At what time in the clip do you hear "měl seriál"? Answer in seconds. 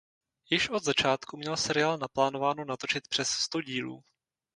1.37-1.97